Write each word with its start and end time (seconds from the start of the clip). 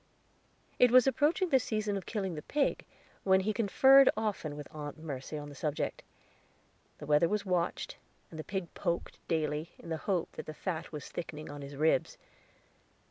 It 0.79 0.89
was 0.89 1.05
approaching 1.05 1.49
the 1.49 1.59
season 1.59 1.95
of 1.95 2.07
killing 2.07 2.33
the 2.33 2.41
pig, 2.41 2.85
and 3.23 3.39
he 3.43 3.53
conferred 3.53 4.09
often 4.17 4.57
with 4.57 4.67
Aunt 4.73 4.97
Mercy 4.97 5.37
on 5.37 5.49
the 5.49 5.53
subject. 5.53 6.01
The 6.97 7.05
weather 7.05 7.29
was 7.29 7.45
watched, 7.45 7.97
and 8.31 8.39
the 8.39 8.43
pig 8.43 8.73
poked 8.73 9.19
daily, 9.27 9.73
in 9.77 9.89
the 9.89 9.97
hope 9.97 10.31
that 10.37 10.47
the 10.47 10.55
fat 10.55 10.91
was 10.91 11.07
thickening 11.09 11.51
on 11.51 11.61
his 11.61 11.75
ribs. 11.75 12.17